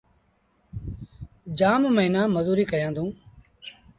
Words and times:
جآم 1.59 1.81
موهيݩآن 1.95 2.25
مزوريٚ 2.35 2.69
ڪيآندو۔ 2.71 3.05